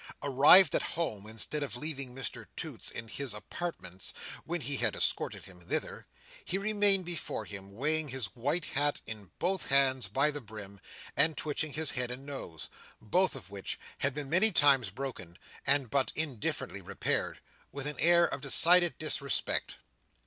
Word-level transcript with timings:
Arrived 0.23 0.73
at 0.73 0.81
home, 0.97 1.27
instead 1.27 1.61
of 1.61 1.75
leaving 1.77 2.15
Mr 2.15 2.47
Toots 2.57 2.89
in 2.89 3.07
his 3.07 3.35
apartments 3.35 4.15
when 4.45 4.61
he 4.61 4.77
had 4.77 4.95
escorted 4.95 5.45
him 5.45 5.61
thither, 5.61 6.07
he 6.43 6.57
remained 6.57 7.05
before 7.05 7.45
him 7.45 7.75
weighing 7.75 8.07
his 8.07 8.25
white 8.35 8.65
hat 8.65 8.99
in 9.05 9.29
both 9.37 9.67
hands 9.67 10.07
by 10.07 10.31
the 10.31 10.41
brim, 10.41 10.79
and 11.15 11.37
twitching 11.37 11.73
his 11.73 11.91
head 11.91 12.09
and 12.09 12.25
nose 12.25 12.67
(both 12.99 13.35
of 13.35 13.51
which 13.51 13.79
had 13.99 14.15
been 14.15 14.27
many 14.27 14.51
times 14.51 14.89
broken, 14.89 15.37
and 15.67 15.91
but 15.91 16.11
indifferently 16.15 16.81
repaired), 16.81 17.39
with 17.71 17.85
an 17.85 17.99
air 17.99 18.25
of 18.25 18.41
decided 18.41 18.97
disrespect. 18.97 19.77